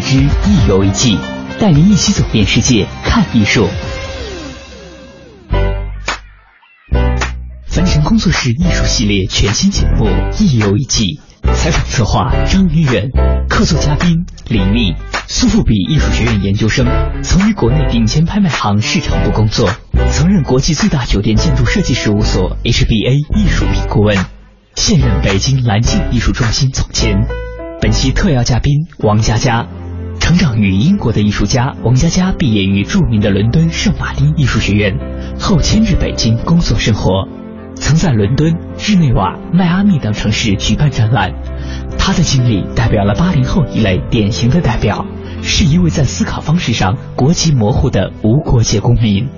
[0.00, 1.18] 心经》第五季之一游一季，
[1.58, 3.68] 带您一起走遍世界，看艺术。
[7.66, 10.06] 凡尘工作室艺术系列全新节目
[10.42, 11.20] 《一游一季》，
[11.54, 13.10] 采访策划张云远，
[13.48, 14.94] 客座嘉宾李密，
[15.28, 16.86] 苏富比艺术学院研究生，
[17.22, 19.70] 曾于国内顶尖拍卖行市场部工作，
[20.10, 24.18] 曾任国际最大酒店建筑设计事务所 HBA 艺术品顾问，
[24.74, 27.26] 现任北京蓝镜艺术中心总监。
[27.78, 29.66] 本期特邀嘉宾王佳佳，
[30.26, 34.92] 成长于英国的艺术家王佳佳毕业于著名的伦敦圣马丁艺术学院，
[35.38, 37.28] 后迁至北京工作生活，
[37.76, 41.32] 曾在伦敦、日内瓦、迈阿密等城市举办展览。
[41.96, 45.06] 他的经历代表了八零后一类典型的代表，
[45.44, 49.28] 是一位在思考方式上国籍模糊的无国界公民。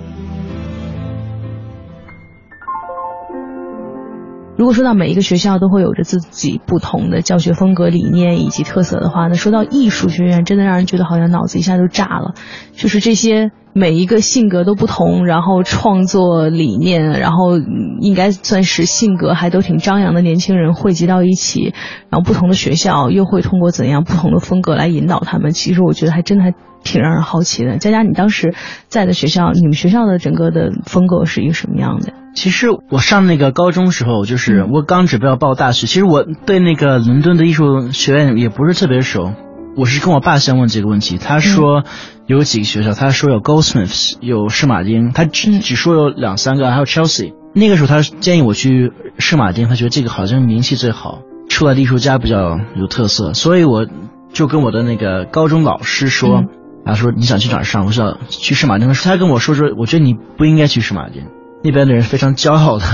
[4.59, 12.33] 如果说到每一个学校都会有着自己不同的教学风格、理念以及特色的话，那说到艺术学院，真的让人觉得好像脑子一下就炸了。
[12.73, 17.57] 就是这些每一个性格都不同，然后创作理念，然后
[17.99, 21.73] 应该算是性格还都挺张扬的年轻人汇集到一起，
[22.09, 25.51] 然后不同的学校又会通过怎样不同的风格来引导他们。
[25.51, 26.53] 其实我觉得还真的还
[26.83, 27.77] 挺让人好奇的。
[27.77, 28.53] 佳佳，你当时
[28.87, 32.13] 在的学校，你们学校的整个的风格是一个什么样的？
[32.35, 39.31] 其实我上那个高中时候，就是我刚准备要报大学，其实我对那个伦敦的艺术学院也不是特别熟。
[39.79, 41.85] 我是跟我爸先问这个问题，他说
[42.27, 47.33] 有几个学校，他说有 Goldsmiths，有圣马丁，他只只说有两三个，还有 Chelsea。
[47.53, 53.87] 那个时候他建议我去圣马丁，他觉得这个好像名气最好，出来的艺术家比较有特色，所以我
[54.33, 56.43] 就跟我的那个高中老师说，
[56.85, 57.85] 他说你想去哪儿上？
[57.85, 58.93] 我说去圣马丁。
[58.93, 61.23] 他跟我说说，我觉得你不应该去圣马丁。
[61.63, 62.85] 那边的人非常骄傲的，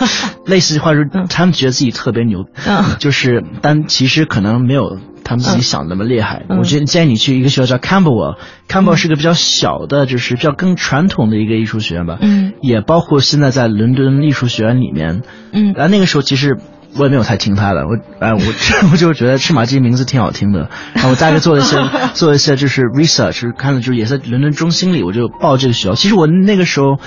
[0.46, 6.44] 类似话说，他们觉得自己特别牛，嗯、就是，但其实可能没有他们自己想那么厉害。
[6.48, 16.58] 嗯、我觉得建议你去一个学校叫 Campbell，Campbell 是个比较小的，就是比较更传统的一个艺术学院吧，嗯，也包括现在在伦敦艺术学院里面，嗯，然后那个时候其实。
[16.96, 18.40] 我也没有太听他的，我哎，我
[18.92, 21.76] 我就觉得赤马鸡名字挺好听的，然后我大概做了一些
[22.14, 25.96] 做了一些就是 research，看了就是也在伦敦中心里，我就报这个学校。
[25.96, 27.00] 其实我那个时候。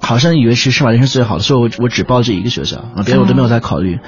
[0.00, 3.98] 好像以为是圣马丁是最好的，所以我我只报这一个学校啊，别的我都没有再考虑。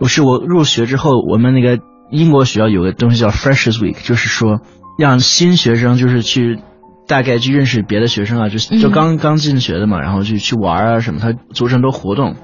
[0.00, 4.60] 我是我入学之后，我们那个英国学校有个东西叫 Freshers Week，就是说
[4.98, 6.58] 让新学生就是去
[7.06, 12.36] 大概去认识别的学生啊，就就刚刚进学的嘛，然后就去玩啊什么，他组织很多活动。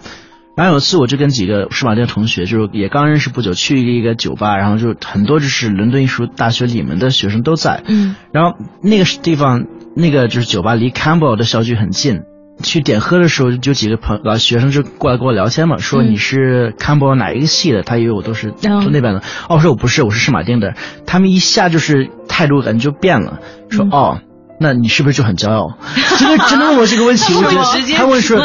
[0.57, 12.23] 然后有一次我就跟几个圣马丁同学，就是也刚认识不久，去一个一个酒吧，然后就很多就是伦敦艺术大学里面的学生都在，嗯，然后那个地方那个就是酒吧离 Campbell 的校区很近。
[12.63, 17.83] 去点喝的时候，就几个朋老学生就过来跟我聊天嘛，说你是 Campbell 哪一个系的？
[17.83, 19.21] 他以为我都是就那边的。
[19.49, 20.75] 哦，我说我不是，我是圣马丁的。
[21.07, 24.21] 他们一下就是态度感觉就变了，说哦，
[24.59, 25.77] 那你是不是就很骄傲？
[26.19, 28.39] 真的真的问我这个问题， 我觉得他问说，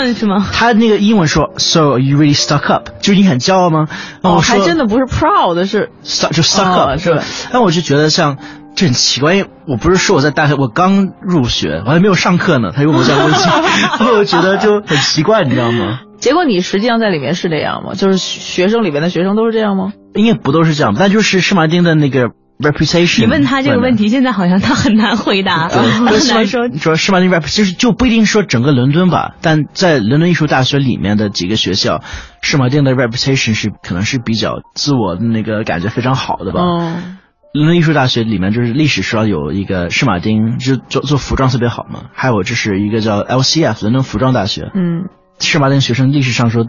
[0.52, 2.90] 他那个英文说，So you really stuck up？
[3.02, 3.88] 就是你很骄傲吗？
[4.22, 7.24] 哦，还真的不是 proud，是 stuck 就 stuck up 是吧？
[7.52, 8.38] 但我就觉得像。
[8.75, 13.39] 这很奇怪，因为我不是说我在大学，我刚入学，我还没有上课呢，他问我这样问题，
[14.18, 16.00] 我觉得就很奇怪，你知道吗？
[16.19, 17.94] 结果你实际上在里面是这样吗？
[17.95, 19.94] 就是学生里面的学生都是这样吗？
[20.13, 22.29] 应该不都是这样，但就是圣马丁的那个
[22.59, 23.21] reputation。
[23.21, 26.69] 你问他这个问题，现在好像他很难回答， 很难说。
[26.79, 32.01] 说施马丁 rep 就是就不一定说整个伦敦吧，但在伦敦艺术大学里面的几个学校，
[32.41, 36.62] 施马丁的 reputation 是可能是比较自我的那个感觉非常好的吧。
[36.62, 37.18] 嗯。
[37.53, 42.06] 伦敦艺术大学里面就是历史上有一个圣马丁，就做做服装特别好嘛。
[42.13, 44.71] 还有就是一个叫 LCF 伦敦服装大学。
[44.74, 45.09] 嗯。
[45.39, 46.65] 圣马丁学生历史上说。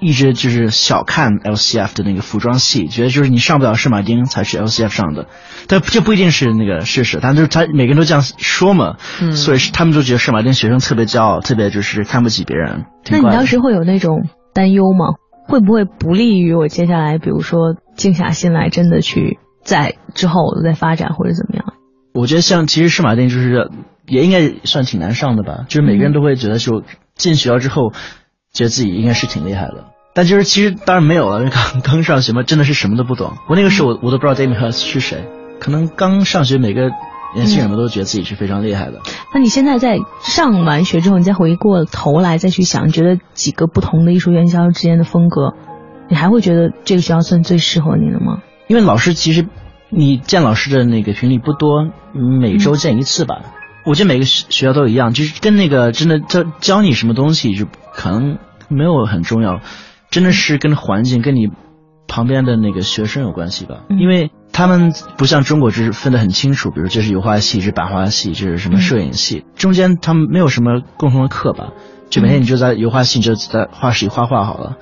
[0.00, 5.28] 一直就是小看 LCF 的那个服装系，觉得就是你上不了圣马丁才是 LCF 上的，
[5.68, 8.96] 但这不一定是那个事实，但就是他每个人都这样说嘛，
[9.34, 12.84] 所以他们就觉得圣马丁学生特别骄傲，特别就是看不起别人。
[13.08, 15.14] 那你当时会有那种担忧吗？
[15.46, 21.74] 会不会不利于我接下来，比如说静下心来，真的去在之后再发展或者怎么样？
[22.14, 23.70] 我觉得像其实圣马丁就是
[24.06, 26.82] 也应该算挺难上的吧，就是每个人都会觉得说
[27.16, 27.92] 进学校之后。
[28.56, 33.32] 觉得自己应该是挺厉害的，但就是其实当然没有了，因为刚刚上学嘛，真的是什么都不懂。
[33.48, 35.24] 我那个时候我我都不知道 Damien Hirst 是谁，
[35.58, 36.92] 可能刚上学，每个
[37.34, 39.00] 年轻人们都觉得自己是非常厉害的。
[39.34, 45.54] 那你现在在上完学之后，你再回过头来再去想，你觉得几个不同的艺术院校之间的风格，
[46.08, 48.38] 你还会觉得这个学校算最适合你的吗？
[48.66, 49.46] 因为老师其实
[49.90, 51.86] 你见老师的那个频率不多，
[52.40, 53.40] 每周见一次吧。
[53.84, 58.38] 我觉得每个学学校都一样，就是跟那个真的教教你什么东西就可能
[58.68, 59.60] 没有很重要，
[60.10, 61.48] 真的是跟环境跟你
[62.08, 71.72] 旁边的那个学生有关系吧，因为他们不像中国就是分得很清楚，比如这是油画系，这是版画系，这是什么摄影系，中间他们没有什么共同的课吧，
[72.08, 74.76] 就每天你就在油画系就在画室里画画好了，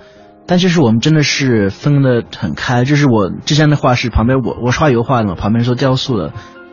[0.46, 6.32] 但就是我们真的是分得很开，就是我之前的画是旁边我我是画油画的嘛，旁边是做雕塑的。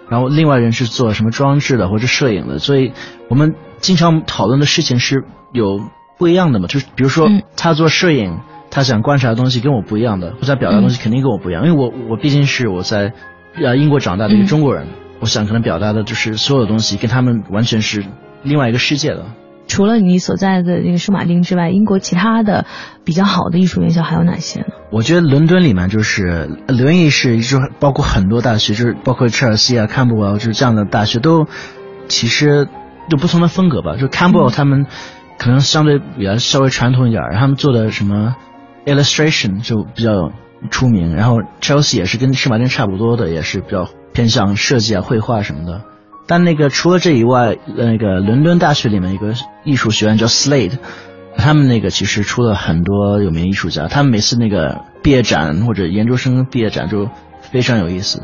[0.10, 2.94] 然后另外人是做什么装置的或者摄影的，所以
[3.30, 5.24] 我们经常讨论的事情是
[5.54, 5.80] 有
[6.18, 6.66] 不一样的嘛。
[6.68, 8.40] 就是比如说他做摄影，
[8.72, 13.14] 他想观察的东西跟我不一样的，或者表达的东西肯定跟我不一样，因为我我毕竟是我在
[13.54, 14.88] 呃英国长大的一个中国人，
[15.20, 18.04] 我想可能表达的就是所有东西跟他们完全是
[18.42, 19.26] 另外一个世界的。
[19.70, 22.66] 除了你所在的这个圣马丁之外，英国其他的
[23.06, 24.66] 比较好的艺术院校还有哪些呢？
[24.92, 31.46] 我觉得伦敦里面就是伦艺是就包括很多大学，就是包括切尔西啊、坎布尔就是这样的大学都
[32.08, 32.68] 其实
[33.10, 33.96] 有不同的风格吧。
[33.96, 34.88] 就坎布尔他们
[35.38, 38.36] 可能相对比较稍微传统一点，他们做的什么
[38.86, 40.32] illustration 就比较
[40.72, 41.16] 出名。
[41.16, 45.84] 然后 Chelsea 也是跟圣马丁差不多的，也是比较偏向设计啊、绘画什么的。
[46.30, 49.34] 但那个除了这以外，那个伦敦大学里面一个
[49.64, 50.78] 艺术学院叫 Slade，
[51.36, 57.10] 他们那个其实出了很多有名艺术家，他们每次那个毕业展或者研究生毕业展就
[57.52, 58.22] 非常有意思。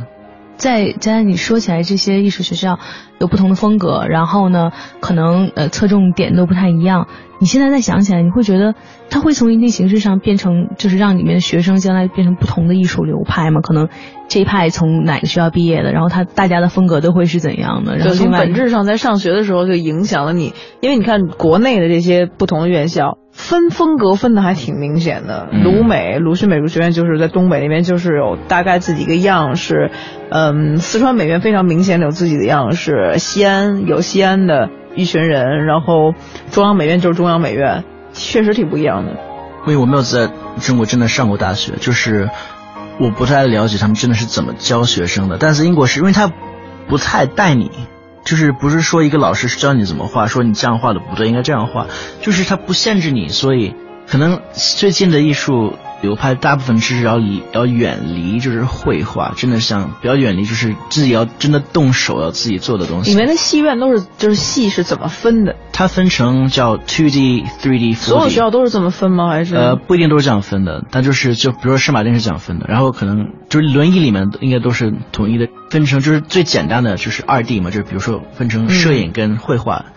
[0.55, 2.79] 在在你说起来，这些艺术学校
[3.19, 7.07] 有不同的风格，然后呢，可能呃侧重点都不太一样。
[7.37, 8.75] 你现在再想起来，你会觉得
[9.09, 13.59] 它会从一定形式上变成，就是让里面的学生将来变成不同的艺术流派吗？
[13.61, 13.89] 可能
[14.29, 17.97] 这一派从哪个学校毕业的，然后他大家的风格都会是怎样的？
[17.97, 23.17] 然后从本质上，在上学的时候就影响了你，因为你看国内的这些不同的院校。
[23.31, 29.91] 分风格分的还挺明显的，鲁美鲁迅美术学院就是在东北那边，就是有大概自己一个样式，
[30.29, 36.13] 嗯，四川美院非常明显的有自己的样式，西安有西安的一群人，然后
[36.51, 39.11] 中央美院就是中央美院，确实挺不一样的。
[39.67, 40.29] 因为我没有在
[40.59, 42.29] 中国真的上过大学，就是
[42.99, 46.31] 我不太了解他们真的是怎么教学生的，但是英国是因为他
[46.87, 47.71] 不太带你。
[48.23, 51.85] 就是不是说一个老师教你怎么画，说你这样画的不对，应该这样画，
[52.21, 53.75] 就是他不限制你，所以
[54.07, 55.75] 可能最近的艺术。
[56.01, 63.11] 流派大部分是要离要远离，就是绘画，真的像比较远离，就是自己要真的动手要自己做的东西。
[63.11, 65.55] 里面的戏院都是就是戏是怎么分的？
[65.71, 69.29] 它分成叫 two D、three D、所有学校都是这么分吗？
[69.29, 79.87] 还是呃不一定都是这样分的，但就是就比如说圣马丁是这样分的，然后可能就是轮椅里面应该都是统一的分成，就是最简单的就是二 D 嘛，就是比如说分成摄影跟绘画，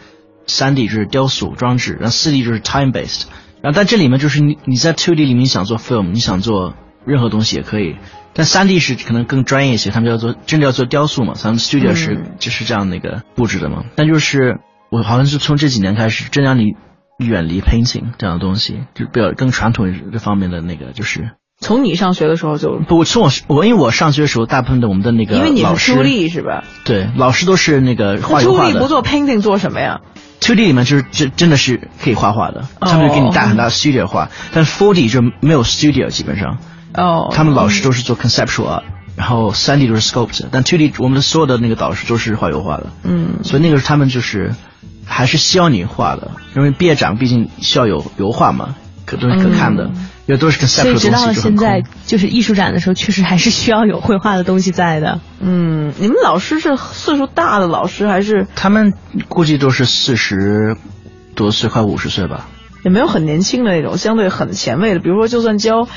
[0.46, 3.24] 三 D 就是雕塑装置，然后四 D 就是 time based。
[3.62, 6.74] 然后在这里面，就是你你在 two D 里面想做 film，你想做
[7.04, 7.96] 任何东西也可以。
[8.34, 13.84] 但三 D 是可能更专业一些，他们要做真的要做雕塑嘛，咱们 studio 是就是这样的一个布置的嘛。
[13.96, 14.58] 但就是
[14.90, 16.74] 我好像是从这几年开始，真让你
[17.18, 21.30] 远离 painting 这样的东西，就比较更传统这方面的那个就是。
[21.60, 26.62] 从你上学的时候就不从我我因为我上学的时候，大部分的我们的那个因为你是 two D 是吧？
[26.84, 28.78] 对，老师都是那个画油画的。
[28.78, 30.02] 不做 painting 做什么呀
[30.40, 36.58] ？Two D 里面就是真真的是可以画画的，他们就给你带很大的 studio 画，但是 Four D 就没有 studio 基本上。
[36.94, 37.28] 哦。
[37.32, 38.82] 他们老师都是做 conceptual，
[39.16, 42.86] 然后三 D 都是 sculpt，但 Two D 我们的所有的那个导师都是画油画的。
[43.02, 43.40] 嗯。
[43.42, 44.54] 所以那个是他们就是
[45.04, 49.90] 还是需要你画的，因为毕业展毕竟需要有油画嘛，可都是可看的。
[50.28, 55.22] 有都是跟所以直到现在，就是艺术展的时候，确实还是需要有绘画的东西在的。
[55.40, 58.46] 嗯，你们老师是岁数大的老师还是？
[58.54, 58.92] 他们
[59.30, 60.76] 估计都是四十
[61.34, 62.46] 多岁，快五十岁吧。
[62.84, 65.88] 也没有很年轻的那种，相对很前卫的，比如说就算教，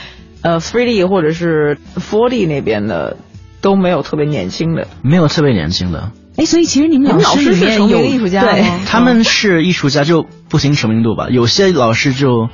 [0.42, 3.18] 呃，three D 或者是 four D 那边的，
[3.60, 4.88] 都没有特别年轻的。
[5.04, 6.14] 没有特别年轻的。
[6.38, 11.28] 哎，所以其实你们老师是成名艺术家对，他们是艺术家，就不行成名度吧。
[11.30, 12.48] 有些老师就。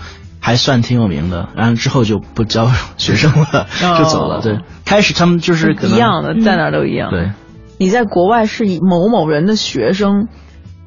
[0.47, 3.67] 还算挺有名的，然后之后就不教学生了，
[3.99, 4.39] 就走了。
[4.41, 7.09] 对，开始他们就是一样的，在哪都一样。
[7.09, 7.31] 对，
[7.77, 10.29] 你在国外是以某某人的学生，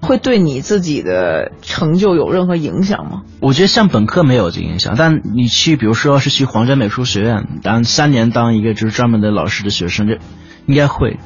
[0.01, 3.21] 会对你自己的成就有任何影响吗？
[3.41, 10.21] 我觉得像本科没有这影响，但你去，比如说是去皇家美术学院当三年当一个就是专门的老师的学生，这
[10.65, 11.19] 应该会。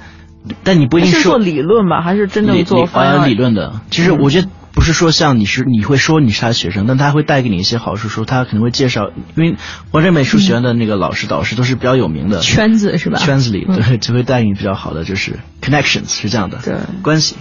[0.64, 2.84] 但你不一定是做理论吧，还是真正做
[3.24, 3.74] 理论的？
[3.90, 4.48] 其实我觉得。
[4.74, 9.56] 不是说像你是你会说你是他的学生，但他会带给你一些好处，说他可能会介绍，因为
[9.90, 13.18] 华山美术学院的那个老师导师都是比较有名的圈子是吧？
[13.18, 17.36] 圈子里对，就会带给你比较好的就是 connections 是这样的对关系。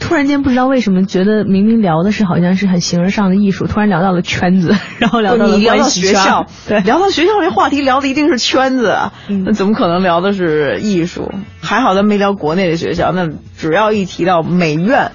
[0.00, 8.96] 突然间不知道为什么觉得明明聊的是好像是很形而上的艺术，突然聊到了圈子， 然后聊到了聊到学校， 对，聊到学校这话题聊的一定是圈子，
[9.44, 11.30] 那怎么可能聊的是艺术？
[11.60, 15.12] 还好咱没聊国内的学校，那只要一提到美院，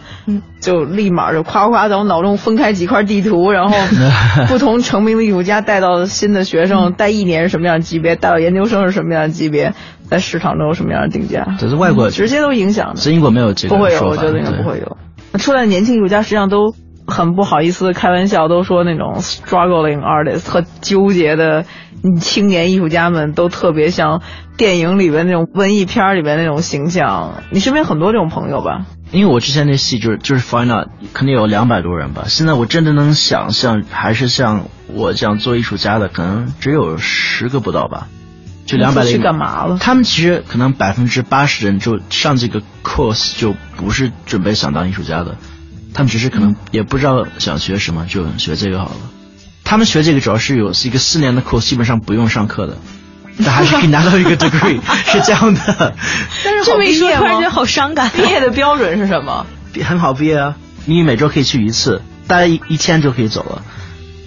[0.59, 3.77] 就立马就夸夸在我脑中分开几块地图，然后
[4.49, 9.73] 不同成名的艺术家带到新的学生，带一年是什么样的级别，带到研究生是什么样的级别。
[10.09, 11.55] 在市场中有什么样的定价？
[11.59, 13.01] 这是外国直接都影响的。
[13.01, 14.97] 在英国没有这个不会有，我觉得应该不会有。
[15.37, 16.73] 出来的年轻艺术家实际上都
[17.05, 21.65] 很不好意思开玩笑，都说那种 struggling artist 和纠结的
[22.19, 24.21] 青年艺术家们都特别像
[24.57, 27.43] 电影里边那种文艺片里边那种形象。
[27.51, 28.85] 你身边很多这种朋友吧？
[29.11, 32.25] 因为我之前那戏就是就是 fine art，肯定有两百多人吧。
[32.27, 38.07] 现在我真的能想象，还是像我这样做艺术家的，可能只有十个不到吧。
[38.69, 39.79] 就两百零，干嘛了？
[39.79, 45.37] 他们其实可能百分之八十人就上这个 course 就不是准备想当艺术家的，
[45.91, 48.95] 他们只是可能也不知道想学什么，就学这个好了。
[49.63, 52.77] 他们学这个主要是有是一个四年的 course，基本上不用上课的，
[53.43, 54.79] 但还是可以拿到一个 degree，
[55.11, 55.95] 是这样的。
[56.45, 58.11] 但是这么一说，突然觉得好伤感。
[58.15, 59.47] 毕业的标准是什么？
[59.83, 63.63] 很好毕业啊，你每周可以去一次，大概一一天就可以走了。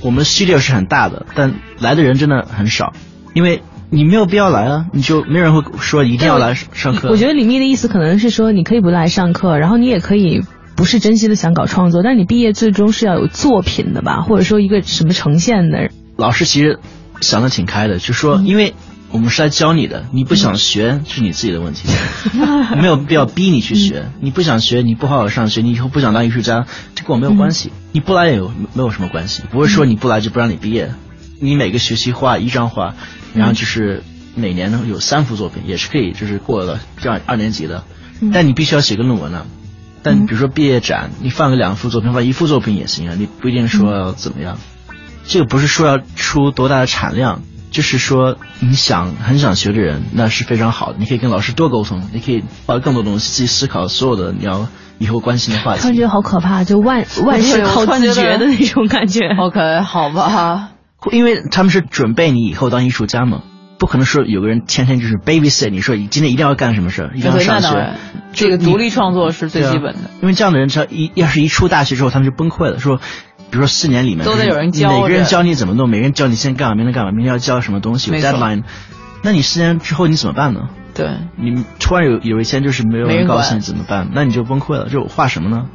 [0.00, 2.92] 我们系列是很大的，但来的人真的很少，
[3.34, 3.62] 因为。
[3.94, 7.10] 你没有必要来啊，你就没人会说一定要来上课。
[7.10, 10.42] 我觉得李密的意思可能是说，你可以不来上课，然后你也可以
[10.74, 15.90] 不是真心的想搞创作，但是你毕业最终是要有作品的吧，或者说一个什么呈现的。
[16.16, 16.78] 老师其实
[17.20, 18.72] 想的挺开的，就说因为
[19.10, 21.86] 我们是来教你的，你不想学是你自己的问题，
[22.80, 24.06] 没有必要逼你去学。
[24.22, 27.70] 你不想学，你不好好上学，你以后不想当艺术家，这跟我没有关系。
[27.92, 30.94] 你不来也有没有什么关系，不会说你不来就不让你毕业。
[31.42, 32.94] 你每个学期画一张画。
[33.34, 34.02] 然后就是
[34.34, 37.84] 每年呢有三幅作品，也是可以就是过了这样二年级的，
[38.32, 39.46] 但你必须要写个论文呢。
[40.04, 44.58] 但比如说毕业展，你放个两幅作品，放一幅作品也行啊，你不一定说要怎么样。
[45.24, 50.98] 这个不是说要出多大的产量，就是说你想很想学的人，那是非常好的。
[50.98, 54.66] 你可以跟老师多沟通，你可以把更多东西自己思考所有的你要
[54.98, 55.82] 以后关心的话题。
[55.82, 59.28] 突然觉得好可怕，就万万事靠自觉的那种感觉。
[59.38, 60.71] OK，好吧。
[61.10, 63.42] 因为他们是准备你以后当艺术家嘛，
[63.78, 67.94] 不可能说有个人天天就是 babysit，你说你今天一定要干什么事儿，一定要上学。
[68.32, 70.10] 这个独立创作是最基本的。
[70.20, 72.78] 因为这样的人，他一要是一出大学之后，他们就崩溃了。
[72.78, 78.62] 说，比如说四年里面都得有人教，每个人教你怎么弄，每个人教你今天干嘛，明天干嘛，明天要教什么东西，有 deadline。
[79.24, 80.68] 那你四年之后你怎么办呢？
[80.94, 84.88] 对，你突然有有一天就是没有人告诉你怎么办，那你就崩溃了。
[84.88, 85.66] 就画什么呢？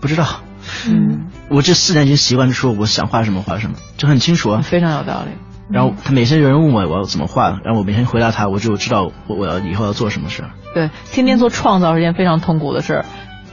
[0.00, 0.40] 不知道。
[0.88, 5.30] 嗯，我这四年已经习惯，就说我想画什么画什么，就很清楚啊，非常有道理。
[5.70, 10.44] 然后他每天有人问我我要怎么画，然后我每天回答他，我就知道我我要以后要做什么事。
[10.74, 13.04] 对，天天做创造是件非常痛苦的事儿，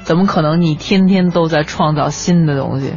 [0.04, 2.94] 怎么可能你天天都在创造新的东西？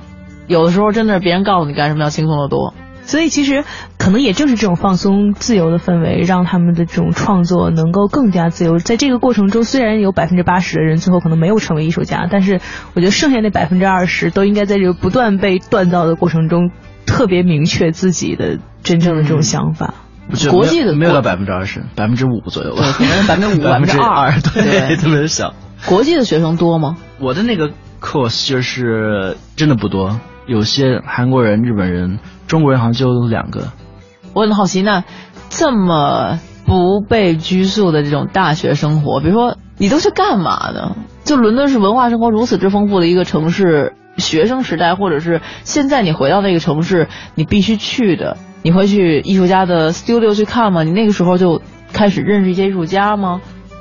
[0.47, 2.75] 有的时候真的是别人告诉你干什么要轻松的多。
[3.07, 3.65] 所以其实
[3.99, 8.79] 可能也正是这种放松、自由的氛围，让他们的这种创作能够更加自由。
[8.79, 12.61] 在这个过程中，虽然有百分之八十的人最后可能没有成为艺术家，但是
[12.95, 16.71] 我觉得剩下那百分之二十都应该在这个不断被锻造的过程中，
[17.07, 19.95] 特别明确自己的真正的这种想法。
[20.51, 25.53] 国际的没有到百分之二十，百分之五左右吧，可能百分之五、 百分之二， 对，特别小。
[25.87, 26.97] 国际的学生多吗？
[27.21, 30.19] 我的那个 course 就是真的不多。
[30.47, 33.69] 有些韩国人、日本人、中国人好像就两个。
[34.35, 35.05] 我很好奇，那
[35.49, 40.97] 这么不被拘束的这种大学生活，比如说你都去干嘛呢？
[41.25, 50.83] 就伦敦是文化生活如此之丰富的一个城市，学生时代或者是现在你回到那个城市，你必须去的，你会去艺术家的 studio 去看吗？
[50.83, 53.41] 你那个时候就开始认识一些艺术家吗？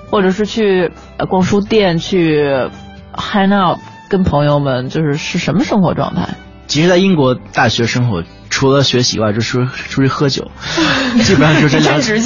[0.10, 0.91] 或者是去
[1.29, 2.70] 逛书店去
[3.13, 3.79] hang out，
[4.10, 6.36] 跟朋友们就是是什么生活状态？
[6.67, 10.50] 其实，在英国大学生活，除了学习以外，就是出去喝酒，
[11.24, 12.20] 基本上就这两 真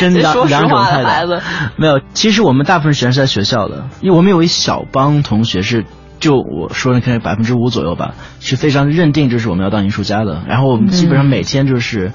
[0.00, 1.40] 真两 两种态度。
[1.76, 5.84] 没有，其实我们大部分时间是在学校的，因为我们有一小帮同学是，
[6.18, 10.42] 就我说的可能百分之五左右吧，是非常认定就是我们要当艺术家的。
[10.48, 12.12] 然后我们基本上每天就是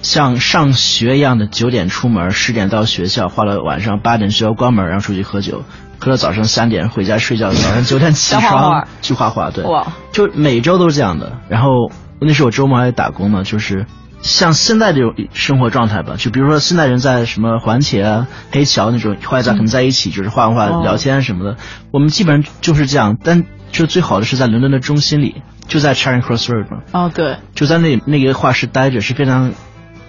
[0.00, 5.62] 像上学一样的，九点出门，十点到学校，花了晚上八点学校关门，然后出去喝酒。
[6.02, 9.64] 喝到早上三点回家睡觉，早上九点起床去画画，对，
[10.10, 11.38] 就每周都是这样的。
[11.48, 13.86] 然后那时候我周末还打工呢，就是
[14.20, 16.14] 像现在这种生活状态吧。
[16.18, 21.56] 就比如说现在人在什么环铁啊、黑桥那种画家可能在一起，就是画完画聊天什么的。
[21.92, 26.82] 我们基本上就是这样，但就最好的是在伦敦的中心里，就在 Charing Cross Road 嘛。
[26.90, 29.52] 哦，对，就在那那个画室待着是非常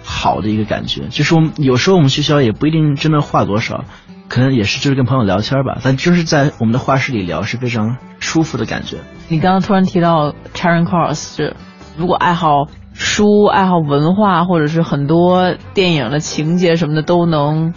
[0.02, 1.02] 好的一个感觉。
[1.08, 3.84] 就是我们有时候我们学校也不一定真的画多少。
[4.28, 8.98] 可能也是就是跟朋友聊天吧，但就是在我们的画室里聊是非常舒服的感觉。
[9.28, 11.56] 你刚刚突然提到 Charing Cross，是
[11.96, 17.74] 如果爱好书、爱好文化，或者是很多电影的情节什么的，都能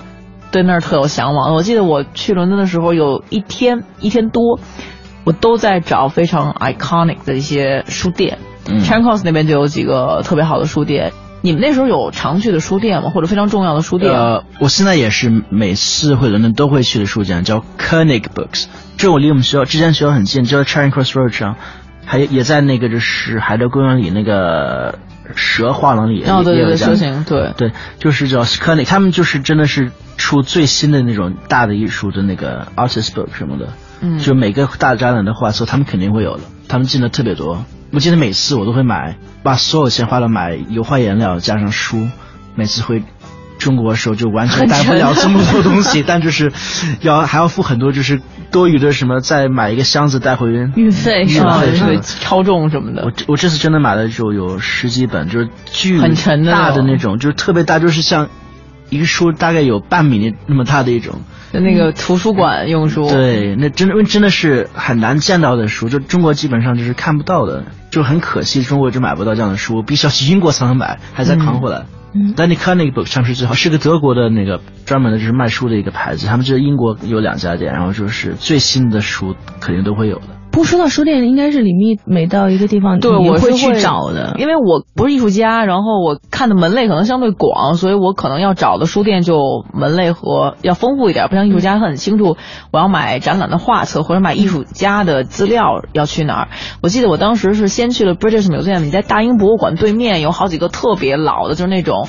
[0.51, 1.54] 对那儿特有向往。
[1.54, 4.60] 我记得我去伦敦的时候，有一天一天多，
[5.25, 8.39] 我都在找非常 iconic 的一些书店。
[8.66, 11.13] Charing Cross 那边就有几个特别好的书店。
[11.41, 13.10] 你们那时候有常去的书店吗？
[13.10, 14.13] 或者非常重要的书店？
[14.13, 18.65] 呃，我现在也是每次回伦敦都会去的书店，叫 Koenig Books。
[18.98, 21.56] 这我离我们学校之前学校很近，就在 Charing Cross Road 上，
[22.06, 24.98] 还也在那个就是海德公园里那个
[25.36, 33.70] 蛇画廊里哦，对对对，对对，就是叫 Koenig，他们就是真的是出最新的那种大的艺术的那个 artist book 什么的，
[34.01, 37.63] 嗯，就每个大展览的画册他们肯定会有的，他们进的特别多。
[37.91, 42.08] 我记得每次我都会买，把所有钱花了买油画颜料加上书，
[42.56, 43.01] 每次回
[43.58, 46.51] 中国的时候就完全带不了这么多东西， 但就是
[47.01, 51.62] 要还要付很多就是多余的什么，再买一个箱子带回 运费是吧？
[51.62, 53.03] 对，超重什么的。
[53.06, 58.29] 我我这次真的买了就有十几本，就是巨很沉的大的那种，就是特别大，就是像
[58.89, 61.21] 一个书大概有半米那么大的一种。
[61.53, 71.79] 就那个图书馆用书，对，那真的，真的是很难见到的书，就中国基本上就是看不到的，就很可惜，中国就买不到这样的书，必须要去英国才能买，还在扛回来。
[72.13, 80.37] 嗯但你看那个 book 上是最好，是个德国的那个专门的就是卖书的一个牌子，他们就是英国有两家店，然后就是最新的书肯定都会有的。
[80.58, 84.34] 不说到书店，应该是李密每到一个地方，对我会去找的。
[84.39, 89.38] 因为我不是艺术家，然后我看的门类可能相对广，所以我可能要找的书店就
[89.72, 91.28] 门类和要丰富一点。
[91.28, 92.38] 不像艺术家很清楚，
[92.72, 96.48] 我要买展览的画册或者买艺术家的资料要去哪儿。
[96.82, 102.08] 我记得我当时是先去了 British Museum，你在大英博物馆对面有好几个特别老的，就是那种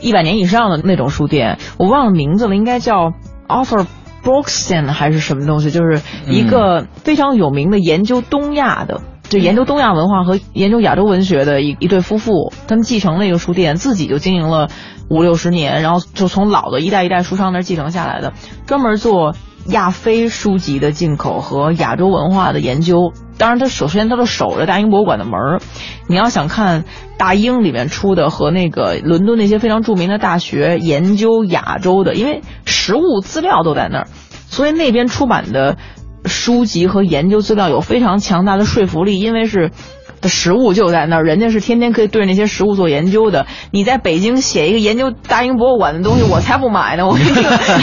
[0.00, 3.12] 一百年以上的那种书店，我忘了名字了，应该叫
[3.46, 3.86] Author。
[4.24, 14.70] Broxton 还是什么东西，就是一个非常有名的研究东亚的，就研究东亚文化和研究亚洲文学的一一对夫妇，他们继承了一个书店，自己就经营了
[15.10, 18.32] 五六十年，然后就从老的一代一代书商那继承下来的，
[18.66, 19.34] 专门做。
[19.66, 25.60] 亚非书籍的进口和亚洲文化的研究，当然，他首先他都守着大英博物馆的门儿。
[26.08, 26.84] 你要想看
[27.16, 34.08] 大英里面出的和那个伦敦那些非常著名的大学研究亚洲的，因为实物资料都在那儿，
[34.48, 35.78] 所以那边出版的
[36.24, 39.70] 书籍和研究资料有非常强大的说服力，因为是。
[40.24, 43.46] 的实物就在那儿，人家是天天可以对那些实物做研究的。
[43.70, 47.06] 你在北京写一个研究大英博物馆的东西，我才不买呢！
[47.06, 47.30] 我给你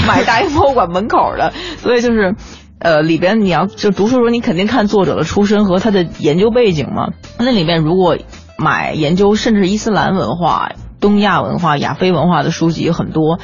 [0.08, 1.54] 买大英博物馆门口的。
[1.78, 2.34] 所以就是，
[2.80, 7.10] 呃，里边你要就读书的时候，你肯定看作者的出身和他的研究背景嘛。
[7.38, 8.18] 那里面如果
[8.58, 13.38] 买研究甚至伊斯兰文化、东亚文化、亚非文化的书籍很多，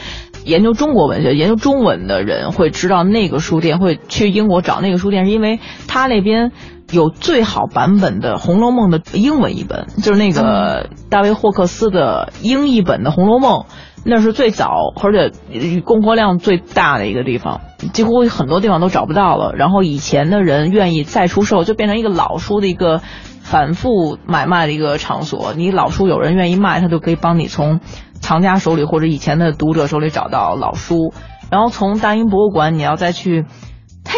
[0.44, 6.52] 研究中国文学、研究中文的人会知道那个书店，会去英国找那个书店，是因为他那边。
[6.92, 13.62] 有最好版本的《红楼梦》的英文译本，就是那个大卫霍克斯的英译本的《红楼梦》，
[14.06, 17.60] 那是最早而且供货量最大的一个地方，
[17.92, 19.54] 几乎很多地方都找不到了。
[19.54, 23.02] 然后以前的人愿意再出售，就变成一个老书的一个
[23.42, 25.54] 反复买卖的一个场所。
[25.54, 27.82] 你老书有人愿意卖，他就可以帮你从
[28.14, 31.12] 藏家手里或者以前的读者手里找到老书。
[31.52, 33.46] 然后从大英博物馆，你要再去。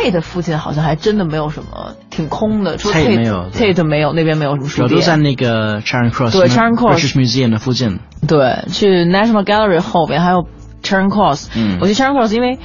[0.03, 2.77] Tate 附近好像还真的没有什么，挺空的。
[2.77, 4.99] 说 Tate 没有，Tate 没有，那边没有什么书店。
[4.99, 7.99] 都在那个 Charing Cross，对 Charing Cross Museum 的附近。
[8.27, 10.45] 对，去 National Gallery 后边还有
[10.83, 11.49] Charing Cross。
[11.55, 12.59] 嗯，我去 Charing Cross 因为。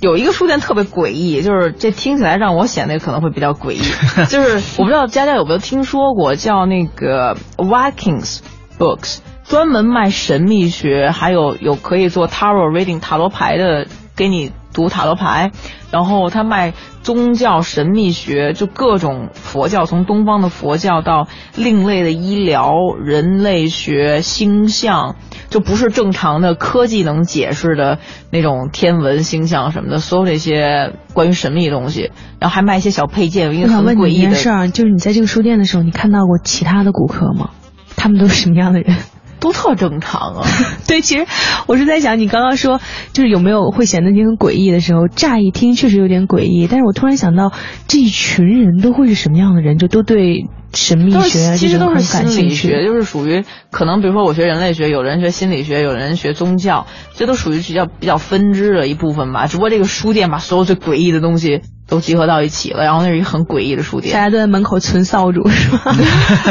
[0.00, 3.80] 有一个书店特别诡异，就是这听起来让我显得可能会比较诡异。
[4.28, 8.40] 就是我不知道佳佳有没有听说过，叫那个 Vikings
[8.78, 15.52] Books，专门卖神秘学，还有有可以做 taro Reading 塔罗牌的给你读塔罗牌。
[15.90, 16.72] 然后他卖
[17.02, 25.14] 宗教神秘学，就各种佛教，从东方的佛教到另类的医疗、人类学、星象，
[25.50, 28.00] 就不是正常的科技能解释的
[28.30, 32.10] 那种天文星象什么的，所有这些关于神秘的东西。
[32.40, 34.34] 然后还卖一些小配件，一个很诡异的。
[34.34, 37.50] 事儿，就是你在这个书店的时候，你看到过其他的顾客吗？
[37.96, 38.96] 他们都是什么样的人？
[39.40, 40.46] 都特正常啊，
[40.88, 41.26] 对，其实
[41.66, 42.80] 我是在想，你刚刚说
[43.12, 47.52] 就是有没有会显得你很诡异的时候，乍一听确实有点诡异，但是我突然想到
[47.88, 59.46] 这一群人都会是什么样的人，就都对神秘学其实都是心理学，就是属于可能比如说我学人类学，有人学心理学，有人学宗教，这都属于比较比较分支的一部分吧。
[59.46, 65.96] 只不过这个书店把所有最诡异的东西都集合到一起了，然后那是一个很诡异的书店，大家都在门口存扫帚是吧？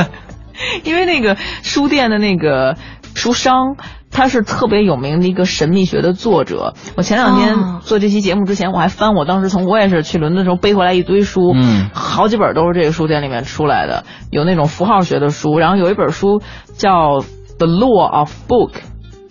[0.84, 2.76] 因为那个书店的那个
[3.16, 3.76] 书商，
[4.12, 6.74] 他是特别有名的一个神秘学的作者。
[6.96, 16.42] 我前两天做这期节目之前，我还翻我当时从我也是去伦敦的时候背回来一堆书，嗯，好几本都是这个书店里面出来的，有那种符号学的书，然后有一本书
[16.78, 17.20] 叫
[17.58, 18.72] 《The Law of Book》，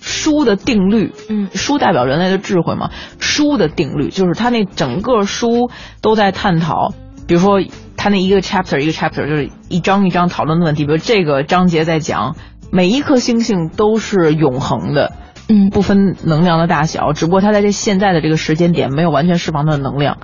[0.00, 6.92] 书的定律，嗯，书代表人类的智慧嘛，书的定律就是他那整个书都在探讨。
[7.26, 7.60] 比如说，
[7.96, 10.84] 他那一个 chapter 一个 chapter 就是一章一章讨论的问题。
[10.84, 12.36] 比如这个章节在讲
[12.70, 15.12] 每一颗星星都是永恒的，
[15.48, 20.18] 嗯，不分能量的大小，只不过它在这现在的这个时间点没有完全释放它的能量。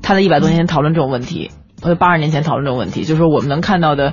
[0.00, 4.12] 他在一百多年前讨论这种问题，或者八十年前讨论这种问题，就是说我们能看到的，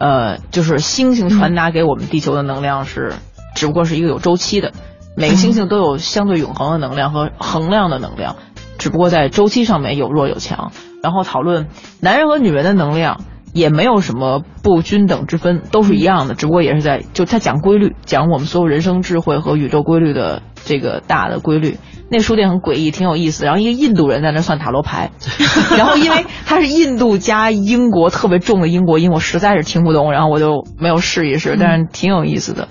[0.00, 3.12] 呃，就是星星传达给我们地球的能量是，
[3.54, 4.72] 只不过是一个有周期的，
[5.16, 8.34] 每个星星都有相对永恒的能量和恒量的能量，
[8.78, 10.72] 只不过在周期上面有弱有强。
[11.02, 11.68] 然后讨论
[12.00, 13.20] 男人和女人的能量
[13.52, 21.78] 也没有什么不均等之分，都是一样的，只不过也是在就他讲规律，讲我们所有人生智慧和宇宙规律的这个大的规律。
[22.10, 23.44] 那书店很诡异，挺有意思。
[23.44, 25.10] 然后一个印度人在那算塔罗牌，
[25.76, 32.68] 然后因为他是印度加英国特别重的英国音，我实在是听不懂，然后我就没有试一试，但是挺有意思的。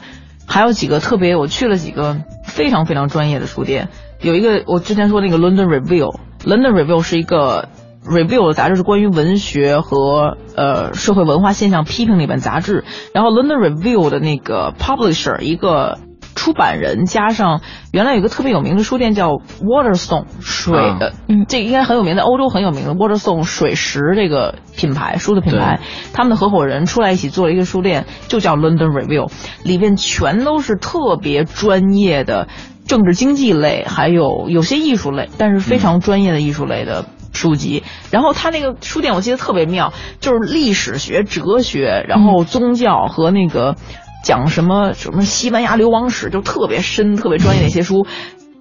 [0.47, 3.89] 还有几个特别，我去了几个非常非常专业的书店，
[4.21, 7.69] 有一个我之前说那个 London Review，London Review 是一个。
[8.07, 15.99] Review 的杂志是关于文学和呃社会文化现象批评的一本杂志，然后 London Review 的那个 publisher 一个
[16.35, 25.79] 出版人加上原来有个特别有名的书店叫 Waterstone 水的，嗯，这应该很有名，在欧洲很有名的 Waterstone 水石这个品牌书的品牌，
[26.13, 29.31] 他们的合伙人出来一起做了一个书店，就叫 London Review，
[29.63, 32.47] 里面全都是特别专业的
[32.87, 37.05] 政治经济类，还有有些艺术类，但是非常专业的艺术类的。
[37.37, 43.75] 书籍，然后他那个书店我记得特别妙，就是历史学、哲学，然后宗教和那个
[44.23, 48.07] 讲什么什么西班牙流亡史，就特别深、特别专业的一些书。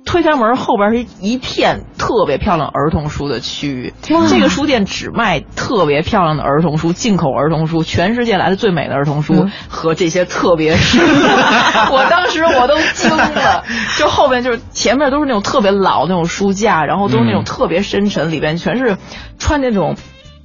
[0.06, 3.92] 推开门，后边是一片特别漂亮儿童书的区域。
[4.28, 10.98] 这个书店只卖特别漂亮的儿童书，进口儿童书，全世界来的最美的儿童书和这些特别书。
[11.92, 13.64] 我当时我都惊了，
[13.98, 18.96] 就后边就是前面都是那种特别老那种书架，然后都是那种特别深沉，里边全是
[19.38, 19.96] 穿那种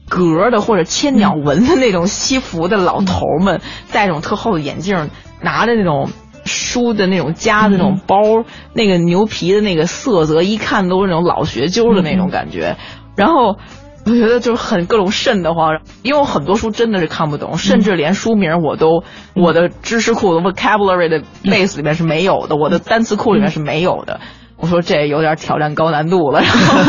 [0.10, 3.62] 格的或者千鸟纹的那种西服的老头们，
[3.93, 6.10] 戴那种特厚的眼镜，拿着那种。
[6.46, 8.18] 书的那种夹的那种包，
[8.74, 12.78] 那个牛皮的那个色泽，一看都是那种老学究的那种感觉。
[13.16, 13.58] 然后
[14.06, 19.04] 我觉得就是很各种瘆得慌，因为我很多书真的是看不懂，甚至连书名我都
[19.36, 24.20] 我的知识库的 vocabulary 的 base 里面是没有的，我的单词库里面是没有的。
[24.58, 26.42] 我说这有点挑战高难度了。
[26.42, 26.80] 然后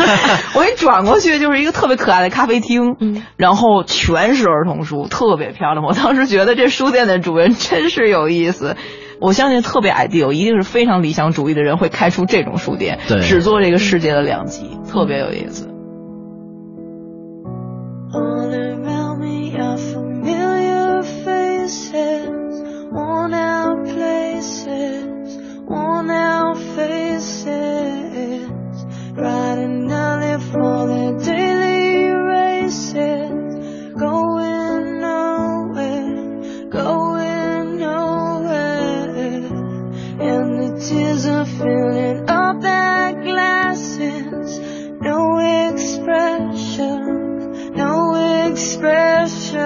[0.59, 2.95] 我一转过去就是一个特别可爱的咖啡厅，
[3.35, 5.83] 然后全是儿童书，特别漂亮。
[5.83, 8.75] 我当时觉得这书店的主人真是有意思。
[9.23, 15.69] 我相信特别 ideal，一定是非常理想主义的人会开出这种书店，只做这个世界的两极，特别有意思。
[41.63, 44.59] Filling up their glasses.
[44.99, 46.97] No expression,
[47.73, 48.15] no
[48.49, 49.59] expression.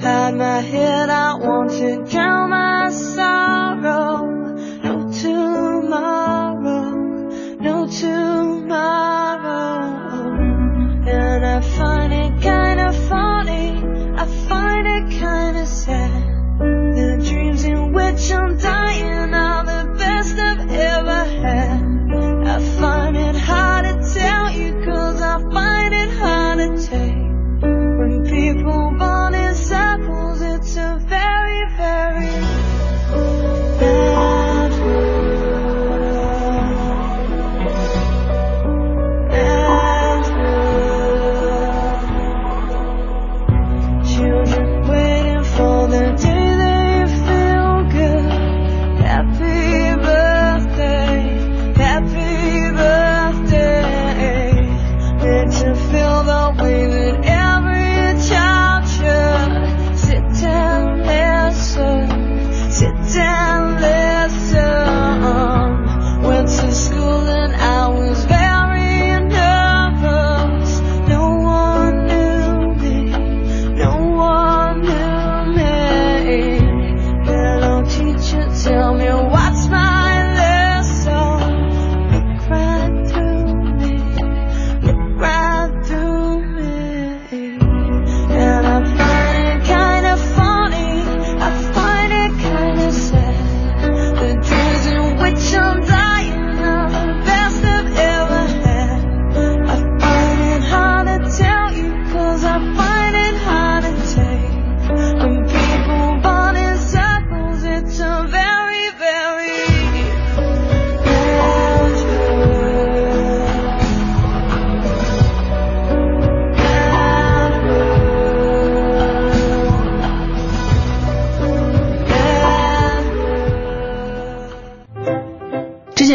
[0.00, 3.73] Hide my head, I want to drown my sorrow.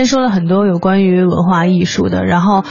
[0.09, 2.63] 说了很多有关于文化艺术的，然后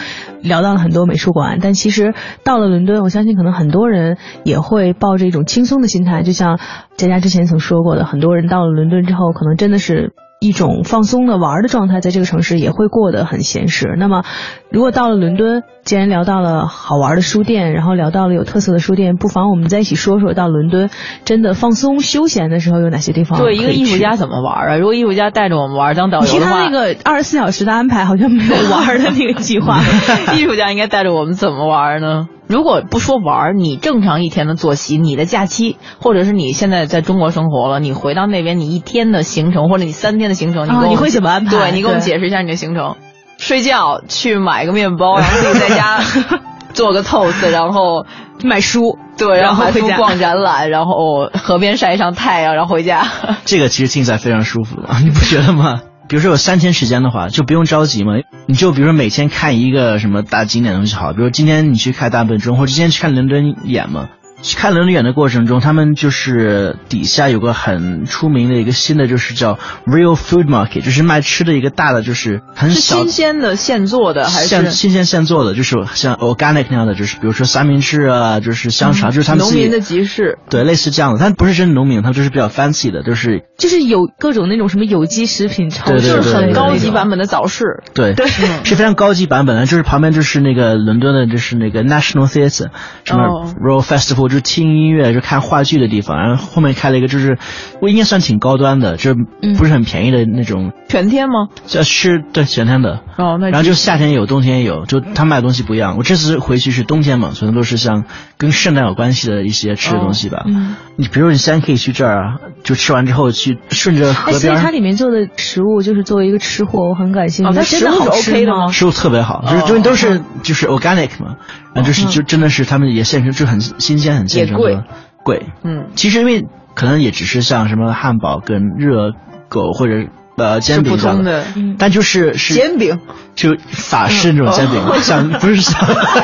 [0.43, 6.59] 聊到了很多美术馆，但其实到了伦敦，我相信可能很多人也会抱着一种轻松的心态，就像
[6.97, 10.13] 佳佳之前曾说过的，很多人到了伦敦之后，可能真的是。
[10.41, 13.97] 一种放松的玩的状态，在这个城市也会过得很闲适。
[13.99, 14.23] 那么，
[14.71, 20.91] 如果到了伦敦，既然聊到了好玩的书店，然后聊到了有特色的书店，不妨我们在一起说说，到伦敦
[21.25, 23.39] 真的放松休闲的时候有哪些地方？
[23.41, 24.77] 对，一个艺术家怎么玩啊？
[24.77, 29.81] 如果艺术家带着我们玩当导游的话，他那个二十四小时的安排好像没有玩的那个计划。
[30.37, 32.29] 艺术家应该带着我们怎么玩呢？
[32.49, 41.51] 如果不说玩，你正常一天的作息，你的假期，或者是你现在在中国生活了，你回到那边，你一天的行程，或者你三天的行程，你你会怎么安排？
[41.51, 42.97] 对你给我们解释一下你的行程。
[43.37, 46.01] 睡觉，去买个面包，然后自己在家
[46.73, 48.07] 做个 toast，然后
[48.43, 53.07] 买书，对，然后买书逛展览，然后河边晒一上太阳，然后回家。
[53.45, 55.81] 这个其实听起来非常舒服的，你不觉得吗？
[56.09, 58.15] 比如说有三天时间的话，就不用着急嘛。
[58.47, 64.09] 你就比如说每天看一个什么大景点东西好，比如今天你去看大本钟，或者今天去看伦敦眼嘛。
[64.57, 74.71] 看伦敦眼的过程中，他们就是底下有个很出名的一个新的，就是叫 Real Food Market，就是卖吃的一个大的，就是很小新鲜的现做的还是？
[74.71, 88.29] 新鲜现做的，就是像 organic 那样的，就是比如说三明治啊，就是香肠，就是他们农民的集市，对，类似这样的，但不是真的农民，他们就是比较 fancy 的，就是就是有各种那种什么有机食品超市，就是很高级版本的早市，对对，
[88.63, 92.69] 是非常高级版本的，就是旁边就是那个伦敦的，就是那个 National Theatre，
[93.05, 94.28] 什么 Royal Festival。
[94.29, 97.39] 就听音乐，就看话剧的地方，然后后面开了一个，就是
[97.81, 99.17] 我应该算挺高端的，就是
[99.57, 100.73] 不是很便宜的那种。
[100.89, 101.49] 全天吗？
[101.67, 103.01] 这是对全天的。
[103.17, 105.97] 哦，那然后就夏天有，冬天也有，就他卖的东西不一样。
[105.99, 108.05] 我这次回去是冬天嘛，所以都是像
[108.37, 110.45] 跟圣诞有关系的一些吃的东西吧。
[110.47, 114.41] 嗯，你比如你先可以去这儿啊，就吃完之后去顺着河边。
[114.41, 117.53] 所以它里面做的食物就是作为一个吃货，我很感兴趣。
[117.55, 118.69] 它食物是 OK 的吗？
[118.73, 121.37] 食物特别好，就是因为都是就是 organic 嘛，
[121.75, 124.18] 然后就是就真的是他们也现成就很新鲜。
[124.19, 124.81] 很也贵，
[125.25, 129.13] 贵，嗯，其实因为可能也只是像什么汉堡跟热
[129.49, 131.45] 狗或者呃煎饼这样的，
[131.79, 132.99] 但就是是煎饼，
[133.35, 135.81] 就法式那种煎饼，像 不是像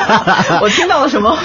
[0.61, 1.37] 我听到了什么？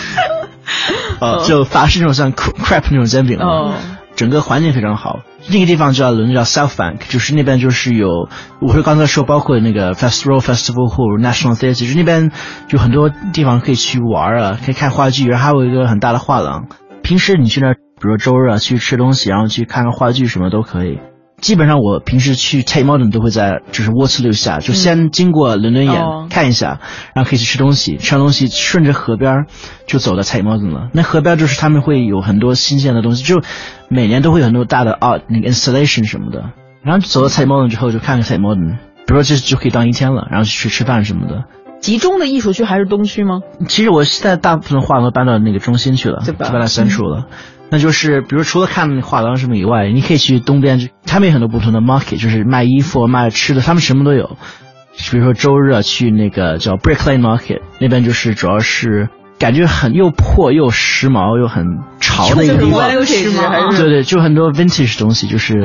[1.21, 3.75] 呃， 就法式那种像 crap 那种煎饼，哦，
[4.17, 5.21] 整个环境非常好。
[5.49, 8.29] 那个地方叫伦敦叫 South Bank，就是那边就是有，
[8.61, 12.31] 我是刚才说包括那个 Festival Festival 或 National Theatre，就那边
[12.69, 16.67] 就很多地方可以去玩啊，可以看话剧，然后还有一个很大的画廊。
[17.03, 21.01] 平时你去那，比如周日啊去吃东西，然后去看看话剧什么都可以。
[21.41, 26.81] 基本上我平时去 Tate Modern 都会在就是 Waterloo 下，就先经过伦敦眼看一下，
[27.15, 29.47] 然后可以去吃东西，吃完东西顺着河边
[29.87, 30.89] 就走到 Tate Modern 了。
[30.93, 33.43] 那河边就是他们会有很多新鲜的东西，就
[33.89, 36.51] 每年都会有很多大的 art 那个 installation 什么的。
[36.83, 41.45] 然后走到 Tate Modern 之后就看看 Tate Modern，比如说这就可以当一天了，然后去吃饭什么的。
[41.81, 43.41] 集中的艺术区还是东区吗？
[43.67, 47.27] 其实我现在大部分画都搬到那个中心去了，就搬到深处了。
[47.71, 54.37] 那就是，比如除了看画廊什么以外，你可以去东边，他们有很多不同的 market，就是卖衣服、卖吃的，他们什么都有。
[55.11, 62.91] 比如说周日去那个叫 Brick Lane Market，那边就是主要是感觉很又破又时髦又很潮的一个地方。
[63.71, 65.63] 对对，就很多 vintage 东西，就是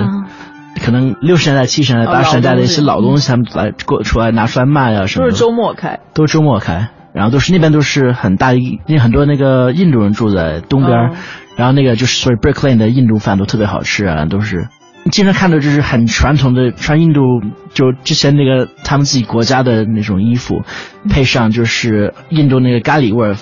[0.80, 5.26] 可能六十年代、七十年代、八十年代的一些老东西，他们来过出来拿出来卖啊什么。
[5.26, 6.00] 都是周末开。
[6.14, 11.12] 都是周末开，然后都是那边都是很大一，那很多那个印度人住在东边。
[11.56, 14.68] 然后那个就是所以 Brick Lane 的印度饭都特别好吃啊，都是
[15.12, 17.22] 经常看到就是很传统的穿印度
[17.74, 20.64] 就之前那个他们自己国家的那种衣服，
[21.10, 23.38] 配上就是印度那个咖喱味儿，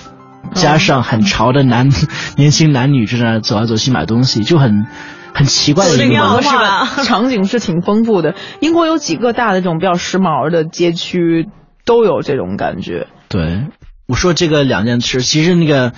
[0.52, 1.88] 加上很潮的男
[2.36, 4.86] 年轻男女就在那走来走去买东西，就很
[5.32, 8.34] 很奇怪的一个文化场景是挺丰富的。
[8.60, 11.48] 英国有几个大的这种比较时髦的街区
[11.86, 13.06] 都有这种感觉。
[13.30, 13.64] 对，
[14.06, 15.92] 我说这个两件事，其实那个。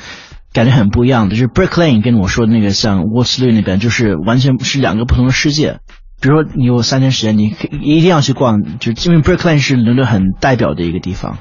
[0.56, 5.80] 感觉很不一样的，就是 Brick Lane 跟我说的那个像 Waterloo 那边，就是完全是两个不同的世界。
[6.18, 11.36] 比如说你有三天时间，你一定要去逛，就因为 Brick Lane 是伦敦很代表的一个地方。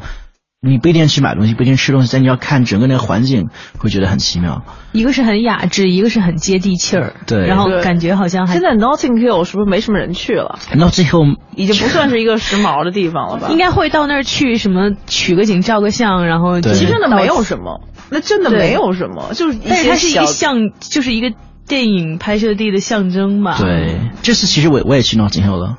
[0.68, 4.64] 你不一定去买东西，不一定吃东西，但你要看整个那个环境，会觉得很奇妙。
[4.94, 7.14] 一个是很雅致，一个是很接地气儿。
[7.28, 13.50] 对，然后感觉好像还现在 Notting Hill 是不是没什么人去了？Notting Hill 已经不算是一个时髦的地方了吧？
[13.54, 17.82] 应该会到那儿去什么取个景、照个相，然后其实真的没有什么。
[18.10, 21.36] 那真的没有什么，就是但是它是一个象，就是一个
[21.68, 23.58] 电影拍摄地的象征嘛。
[23.58, 25.78] 对，这次其实我我也去 Notting Hill 了，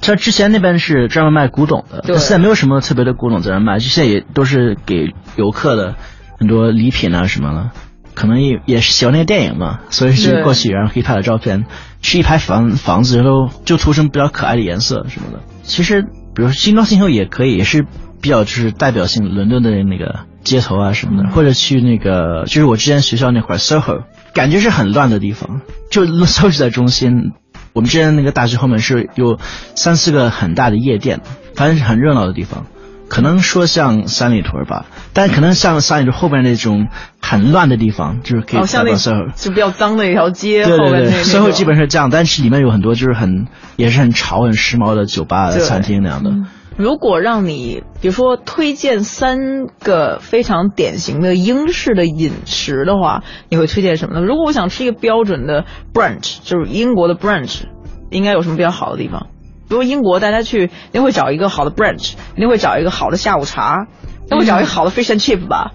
[0.00, 5.96] 像之前那边是专门卖古董的，现在没有什么特别的古董在那卖，就现在也都是给游客的
[6.38, 7.70] 很多礼品啊什么的，
[8.14, 11.64] 可能也也是喜欢那个电影嘛，所以就过去然后可以拍点照片，
[12.00, 15.40] 去一排房房子然后就涂成比较可爱的颜色什么的。
[15.64, 17.84] 其实比如说新装新秀也可以，也是
[18.20, 24.02] 比较就是代表性伦敦的那个街头啊什么的，或者去那个就是我之前学校那块儿 SOHO，
[24.34, 27.32] 感觉是很乱的地方，就 SOHO 在中心。
[27.72, 29.38] 我们之前那个大学后面是有
[29.74, 31.22] 三四个很大的夜店，
[31.56, 32.66] 反正是很热闹的地方。
[33.06, 36.88] 可能说像三里屯吧，但可能像三里屯后边那种
[37.20, 39.32] 很乱的地方，就是可以哦，像那代表 SOHO。
[39.34, 46.30] 就比较脏的一条街对对对，SOHO 基本是这样，但是里面有很多就是很也是很潮、很时髦的酒吧、餐厅那样的。
[46.76, 54.26] 如果让你，比如说推荐三个非常典型的英式的饮食的话，你会推荐什么呢？
[54.26, 57.62] 如果我想吃一个标准的 brunch，就是英国的 brunch，
[58.10, 59.28] 应该有什么比较好的地方？
[59.68, 63.86] 比如英国，大家去一定会找一个好的 brunch，一定会找一个好的下午茶，
[64.26, 65.72] 一定会找一个好的 fish and chip 吧，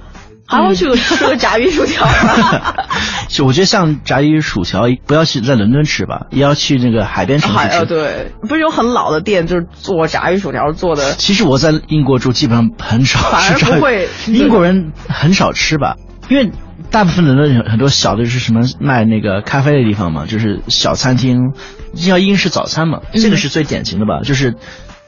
[0.49, 2.88] 还会去吃个炸鱼薯条吧。
[3.29, 7.85] 就我觉得像炸鱼薯条，不要去在伦敦吃吧，也要去那个海边城市吃。
[7.85, 11.13] 对，不是有很老的店，就是做炸鱼薯条做的。
[11.13, 13.79] 其实我在英国住，基本上很少反而吃炸鱼。
[13.79, 15.95] 不会英国人很少吃吧，
[16.29, 16.51] 因为
[16.89, 21.53] 大部分伦敦有很多小的就是什么卖那个咖啡的地方嘛，就是小餐厅，
[21.93, 24.55] 叫英式早餐嘛，嗯这个是最典型的吧，就是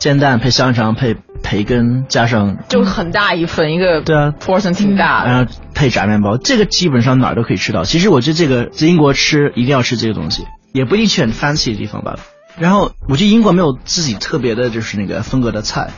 [0.02, 5.30] 煎蛋配香肠配培根加上就很大一份，一个对啊 portion 挺大的。
[5.30, 7.84] 然后配炸面包，这个基本上哪儿都可以吃到。
[7.84, 12.16] 其实我觉得这个在英国吃一定要吃这个东西，也不一定去很 fancy 的地方吧。
[12.58, 15.92] 然后我觉得英国没有自己特别的就是那个风格的菜，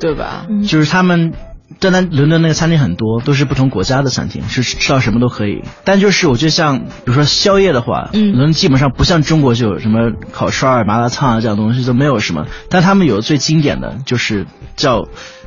[0.00, 0.46] 对吧？
[0.66, 1.34] 就是他们。
[1.78, 5.62] 单单伦敦那个餐厅很多，都是不同国家的餐厅，是吃到什么都可以。
[5.84, 12.46] 但就是我觉得像比如说宵夜的话，嗯伦敦基本上不像中国就有什么烤串儿、麻辣烫啊这样东西都没有什么。
[12.68, 15.04] 但他们有最经典的就是叫，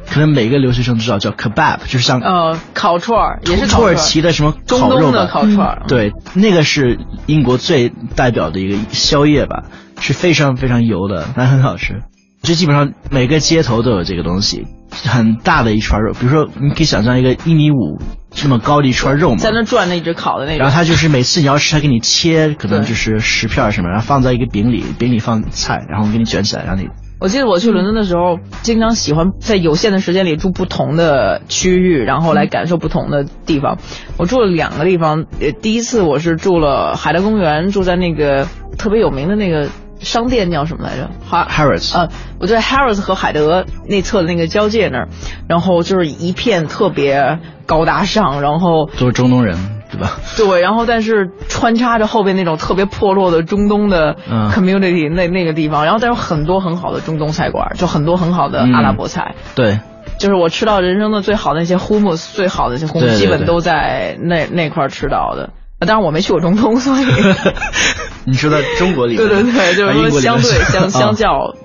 [0.09, 9.63] 可能每个留学生都知道叫 kebab，就是像呃，烤串儿也是土耳其的什么烤肉东的烤串儿，嗯对，那个是英国最代表的一个宵夜吧，
[9.99, 12.01] 是非常非常油的，但很好吃。
[12.41, 16.13] 就基本上每个街头都有这个东西，很大的一圈肉。
[16.13, 17.99] 比如说，你可以想象一个一米五
[18.31, 20.59] 这么高的一串肉嘛，在那转那一直烤的那种。
[20.59, 26.87] 然后他就是每次你要吃，他给你切，可能就是十片什么，然后放在一个饼里，饼里放菜，然后给你卷起来，让你
[27.19, 33.77] 我记得我去伦敦的时候，经常喜欢在有限的时间里住不同的区域，然后来感受不同的地方。
[34.17, 38.45] 我住了两个地方，呃，第一次我是住了海德公园，住在那个
[38.77, 39.69] 特别有名的那个
[40.03, 41.09] 商店叫什么来着？
[41.27, 45.07] 哈 Harrods 啊，我在 Harrods 和海德内侧的那个交界那儿，
[45.47, 49.57] 然后就是一片特别高大上，然后都是中东人，
[49.91, 50.17] 对吧？
[50.37, 59.79] 对，然后但是穿插着后边那种特别破落的中东的嗯 community、那那个地方，然后但是很多很好的中东菜馆，就很多很好的嗯阿拉伯菜，对，
[60.17, 65.51] 就是我吃到人生的最好的那些 hummus，最好的那些 hummus 基本都在那那块儿吃到的。
[65.79, 67.05] 啊当然我没去过中东，所以
[68.25, 71.55] 你说在中国里面，对对对，就是啊英国里面说相对是相相啊较。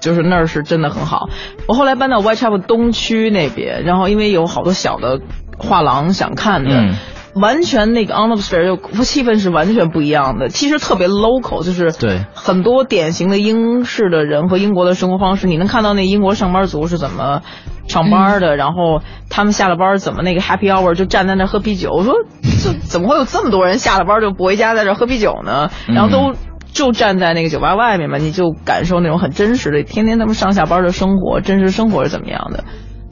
[0.00, 1.30] 就是那儿是真的很好。
[1.66, 5.18] 我后来搬到 Whitechapel 东区那边，然后因为有好多小的
[5.56, 6.94] 画廊想看的，嗯
[7.34, 10.50] 完全那个 atmosphere 就气氛是完全不一样的。
[10.50, 17.40] 其实特别 local，就是对很多典型的英式的人和英国的生活方式，你能看到那英国上班族是怎么
[17.88, 19.00] 上班的，然后
[19.34, 21.90] 他们下了班怎么那个 happy hour 就站在那喝啤酒。
[21.90, 22.14] 我说
[22.62, 25.70] 这怎么会有这么多人下了班就不回家在这喝啤酒呢？
[25.88, 26.36] 然后都。
[26.74, 32.64] 就站在那个酒吧外面嘛，你就感受那种很真实的，天天他们上下班的生活，真实生活是怎么样的。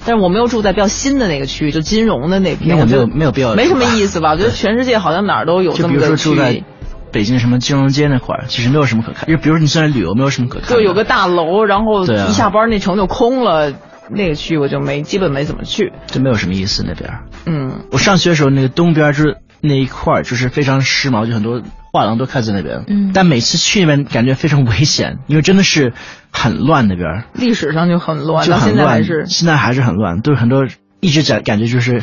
[0.05, 4.33] 但是我没有住在比较新的那个区域，就金融的那片，没有我觉得没有必要没什么意思吧？
[4.33, 6.65] 我觉得全世界好像哪儿都有这么个区说住在域。
[7.13, 9.29] 北京什么金融街那块儿，其实没有什么可看。
[9.29, 10.69] 就比如说你虽然旅游，没有什么可看。
[10.69, 13.73] 就有个大楼，然后一下班那城就空了，
[14.11, 15.93] 那个区我就没基本没怎么去。
[16.07, 17.21] 就没有什么意思那边。
[17.47, 22.85] 嗯，我上学的时候，那个东边就是那一块儿，就是非常时髦，就很多画廊都开在那边。
[22.89, 25.93] 嗯但每次去那边感觉非常危险，因为真的是
[26.31, 28.77] 很乱那边，历史上就很乱，到就很乱。
[28.77, 30.67] 现在还是现在还是很乱，都是很多
[31.01, 32.03] 一直感感觉就是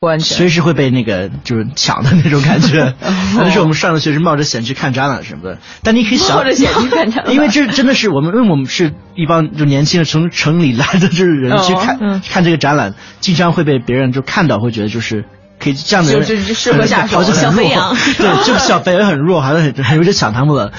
[0.00, 0.36] 不安全。
[0.36, 2.94] 随时会被那个就是抢的那种感觉。
[3.36, 15.24] 有的时候我们上了学是冒着险去看展览什么的，但你可以想冒着险去看展览 因为这真的是我们，因为我们是一帮就年轻的从城里来的就是人哦去看、嗯看这个展览，经常会被别人就看到，会觉得就是。
[15.60, 20.70] 可以这样的人就就就适合下手小肥羊 对，这个小肥羊很弱，好像很很容易就抢他们了。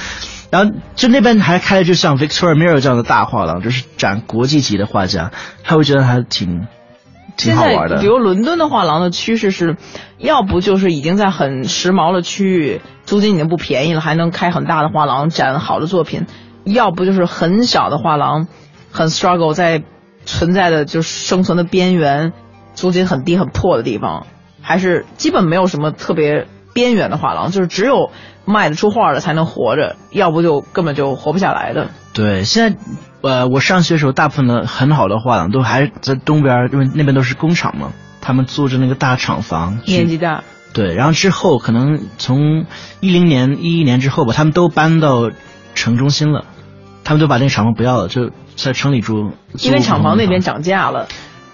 [0.52, 5.32] 然后就那边还开了就像 Victoria Mirror 这样的大画廊，就是展国际级的画家，
[5.66, 6.66] 他会觉得还挺
[7.40, 7.98] 挺现在好玩的。
[8.00, 9.78] 比如伦敦的画廊的趋势是，
[10.18, 16.26] 要不就是已经在很时髦的区域，租金已经不便宜了，还能开很大的画廊展好的作品；
[16.66, 18.48] 要不就是很小的画廊，
[18.92, 19.84] 很 struggle 在
[20.26, 22.34] 存在的就是生存的边缘，
[22.74, 24.28] 租金很低很破的地方，
[24.62, 28.12] 还是基本没有什么特别边缘的画廊，就是只有
[28.46, 31.88] 卖得出画的才能活着，要不就根本就活不下来的。
[32.14, 32.80] 对，现在
[33.22, 37.92] 呃，我上学的时候，大部分的很好的画廊都还在东边，因为那边都是工厂嘛，
[38.22, 39.80] 他们租着那个大厂房。
[39.86, 40.44] 年纪大，
[40.74, 42.66] 对，然后之后可能从
[43.02, 45.32] 一零年、一一年之后吧，他们都搬到
[45.76, 46.46] 城中心了，
[47.04, 49.34] 他们都把那个厂房不要了，就在城里住。
[49.60, 51.08] 因为厂房那边涨，价了，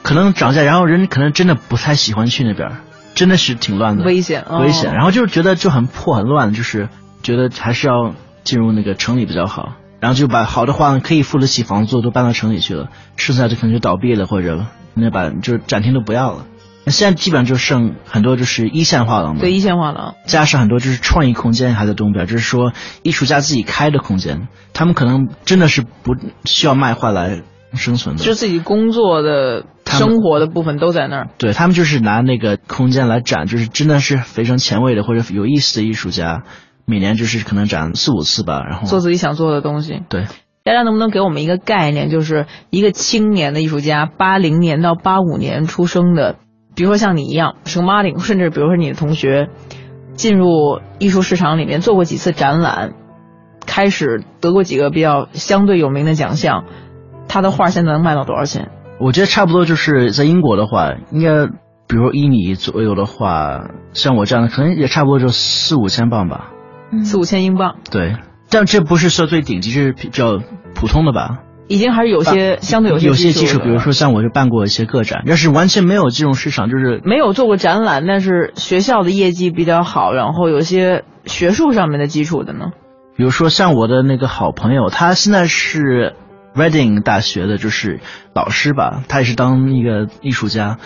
[0.04, 2.74] 可能涨价，然后人可能真的不太喜欢去那边，
[3.16, 4.94] 真的是挺乱的，危险哦危险。
[4.94, 6.90] 然后就是觉得就很破很乱，就是
[7.24, 8.14] 觉得还是要
[8.44, 9.74] 进入那个城里比较好。
[10.06, 16.46] 然后就把好的画廊可以付得起房租都搬到城里去了，剩下的可能就倒闭了，或者那把就是展厅都不要了。
[16.86, 20.14] 那现在基本上就剩很多就是一线画廊嘛，对一线画廊。
[20.28, 27.42] 加上很多就是创意空间还在东边，就是说艺术家自己开的空间，他们可能真的是不需要卖画来
[27.74, 31.30] 生存的，就是自己工作的、生活的部分都在那儿。
[31.40, 36.44] 对他们就是拿那个空间来展，就是真的是非常前卫的或者有意思的艺术家，
[36.86, 40.04] 每年就是可能展四五次吧，然后做自己想做的东西。
[40.10, 40.26] 对，
[40.64, 46.36] 大家能不能给我们一个概念，就是一个青年的艺术家，八零年到八五年出生的，
[46.76, 49.50] 比如说像你一样，是个 Martin，甚至比如说你的同学，
[50.14, 52.94] 进入艺术市场里面做过几次展览，
[53.66, 56.66] 开始得过几个比较相对有名的奖项，
[57.28, 58.70] 他的画现在能卖到多少钱？
[59.00, 61.48] 我觉得差不多就是在英国的话，应该
[61.88, 66.52] 比如一米左右的话，像我这样的可能也差不多就四五千镑吧。
[67.04, 68.16] 四五千英镑，对，
[68.50, 70.40] 但这不是说最顶级，这是比较
[70.74, 71.40] 普通的吧。
[71.68, 82.68] 已经还是有些相对有些有些基础，比如说像我就办过一些个展，要是完全没有这种市场，就是没有做过展览，但是学校的业绩比较好，然后有些学术上面的基础的呢。
[83.18, 86.14] 比如说像我的那个好朋友，他现在是
[86.54, 88.00] Reading 大学的，就是
[88.34, 90.78] 老师吧，他也是当一个艺术家。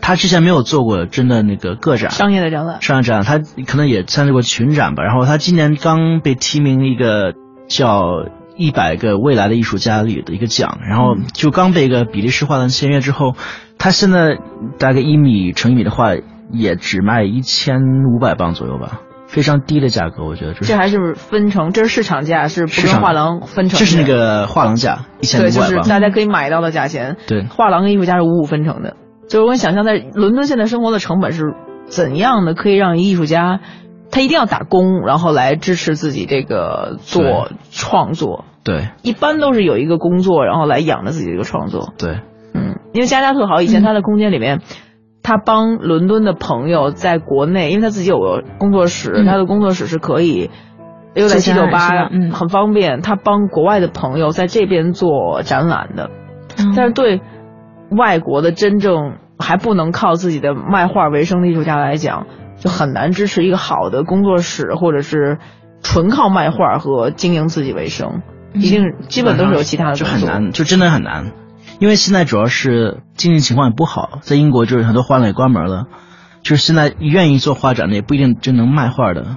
[0.00, 5.02] 他之前没有做过真的那个个展，商业的展览，商业展览，他可能也参加过群展吧。
[5.02, 7.34] 然后他今年刚被提名一个
[7.68, 8.26] 叫
[8.56, 13.34] 一百个未来的艺术家里的一个奖，然后就刚被一个比利时画廊签约之后，
[13.78, 14.38] 他现在
[14.78, 16.14] 大概一米乘一米的画
[16.50, 17.80] 也只卖一千
[18.12, 23.78] 五百磅左右吧，非常低的价格，我觉得就是这还是分成，这是市场价，是不跟画廊分成的。
[23.78, 27.16] 这是那个画廊价一千对，五百对，就是大家可以买到的价钱。
[27.26, 28.96] 对画廊跟艺术家是五五分成的。
[29.28, 31.54] 就是我想象在伦敦现在生活的成本是
[31.86, 33.60] 怎样的，可以让艺术家
[34.10, 38.44] 他一定要打工，然后来支持自己这个做创作。
[38.64, 41.94] 对一般都是有一个工作，然后来养着自己这个创作。
[41.96, 42.20] 对
[42.52, 44.60] 嗯，因为加加特好，以前他的空间里面，
[45.22, 50.50] 他帮伦敦的朋友在国内，因为他自己有个工作室，嗯他的工作室是可以
[51.14, 53.00] 又在七九八，嗯很方便。
[53.00, 56.10] 他帮国外的朋友在这边做展览的，
[56.58, 57.20] 嗯但是对
[57.90, 62.26] 外国的真正还不能靠自己的卖画为生的艺术家来讲，
[62.58, 65.38] 就很难支持一个好的工作室，或者是
[65.82, 68.22] 纯靠卖画和经营自己为生。
[68.54, 69.94] 一定基本都是有其他的。
[69.94, 71.32] 就很难，就真的很难。
[71.80, 75.84] 因为现在主要是经济情况也不好，在英国就是很多画廊也关门了，
[76.42, 79.36] 就是现在愿意做画展的也不一定真能卖画的，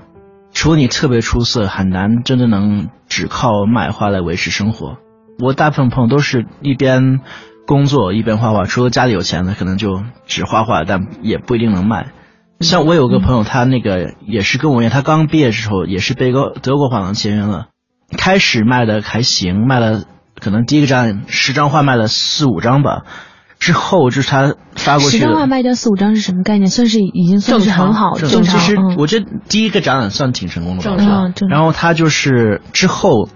[0.52, 4.97] 除了你特别出色，很难真的能只靠卖画来维持生活。
[5.39, 7.20] 我大部分朋友都是一边
[7.66, 12.12] 工作一边画画，除了家里有钱的，可能就只画画，但也不一定能卖。
[12.59, 17.68] 像我有个朋友，他那个也是跟我一样，他刚毕业的时候也是被一个德国画廊签约了，
[18.18, 20.03] 开始卖的还行，卖了
[20.39, 23.03] 可能第一个展十张画卖了四五张吧，
[23.62, 26.68] 之后就是他发过去的十张画卖掉四五张是什么概念？
[26.72, 28.59] 算是已经算是很好，正正常。
[28.59, 30.84] 其实嗯我觉得第一个展览算挺成功的
[31.47, 33.30] 然后他就是之后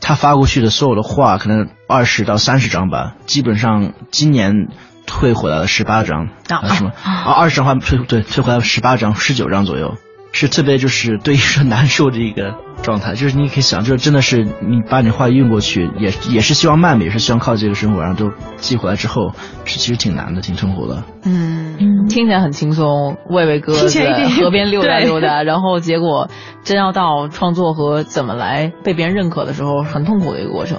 [0.00, 4.68] 他发过去的所有的画，可能二十到三十张吧，基本上今年
[5.04, 6.28] 退回来了十八张
[6.72, 9.96] 什么啊二十张画退对退回来十八张十九张左右，
[10.30, 19.32] 是特别就是对艺术难受的一个状态，就是你可以想，就是真的是你把你话运过去，也也是希望慢的，也是希望靠这个生活，然后都寄回来之后，
[19.64, 21.02] 是其实挺难的，挺痛苦的。
[21.24, 26.30] 嗯嗯听起来很轻松，喂喂鸽子，听起来有点河边溜达溜达，然后结果
[26.62, 30.78] 真要到创作和怎么来被别人认可的时候，很痛苦的一个过程。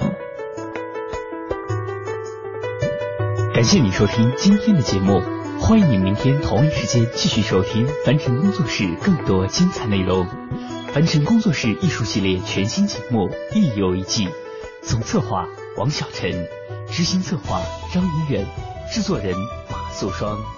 [3.52, 5.20] 感谢你收听今天的节目，
[5.60, 10.26] 欢迎你明天同一时间继续收听凡尘工作室更多精彩内容。
[10.92, 14.26] 凡尘工作室艺术系列全新节目一游一季，
[14.82, 16.48] 总策划王小晨，
[16.90, 17.60] 执行策划
[17.92, 18.46] 张怡远，
[18.90, 19.36] 制作人
[19.70, 20.57] 马素双。